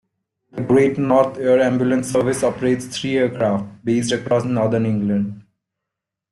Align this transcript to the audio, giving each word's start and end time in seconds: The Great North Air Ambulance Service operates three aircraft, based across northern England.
The 0.51 0.63
Great 0.63 0.97
North 0.97 1.37
Air 1.37 1.61
Ambulance 1.61 2.09
Service 2.11 2.41
operates 2.41 2.87
three 2.87 3.17
aircraft, 3.17 3.85
based 3.85 4.11
across 4.11 4.43
northern 4.45 4.87
England. 4.87 5.43